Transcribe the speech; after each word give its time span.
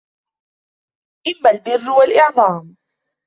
إمَّا 1.27 1.51
الْبِرُّ 1.51 1.89
وَالْإِعْظَامُ 1.97 2.75